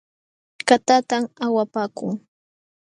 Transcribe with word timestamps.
Katatam 0.67 1.23
awapaakun. 1.45 2.13